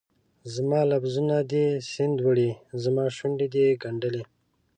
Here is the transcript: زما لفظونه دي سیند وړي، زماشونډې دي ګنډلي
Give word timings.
زما 0.53 0.79
لفظونه 0.91 1.37
دي 1.51 1.65
سیند 1.91 2.17
وړي، 2.25 2.51
زماشونډې 2.83 3.47
دي 3.53 3.65
ګنډلي 3.83 4.23